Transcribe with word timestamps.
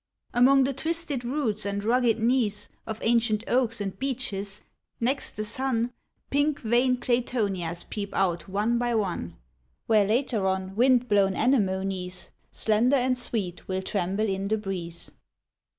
Among 0.33 0.63
the 0.63 0.73
twisted 0.73 1.23
roots 1.23 1.63
and 1.63 1.83
rugged 1.83 2.17
knees 2.17 2.69
Of 2.87 2.97
ancient 3.03 3.43
oaks 3.47 3.79
and 3.79 3.99
beeches, 3.99 4.63
next 4.99 5.33
the 5.37 5.45
sun, 5.45 5.93
Pink 6.31 6.59
veined 6.61 7.03
claytonias 7.03 7.87
peep 7.87 8.11
out 8.15 8.49
one 8.49 8.79
by 8.79 8.95
one, 8.95 9.35
Where 9.85 10.03
later 10.05 10.47
on, 10.47 10.75
wind 10.75 11.07
blown 11.07 11.35
anemones, 11.35 12.31
Slender 12.51 12.95
and 12.95 13.15
sweet 13.15 13.67
will 13.67 13.83
tremble 13.83 14.25
in 14.25 14.47
the 14.47 14.57
breeze. 14.57 15.11